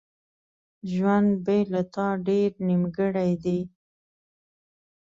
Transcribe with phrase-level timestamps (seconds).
[0.91, 3.59] ژوند بیله تا ډیر نیمګړی دی.